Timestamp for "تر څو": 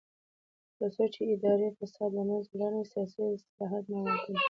0.77-1.03